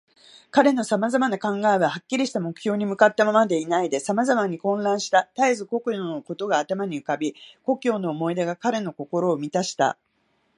[0.49, 5.25] 彼のさまざまな考えは、はっきりした目標に向ったままでいないで、さまざまに混乱した。
[5.35, 9.99] たえず故郷のことが頭に浮かび、故郷の思い出が彼の心をみたした。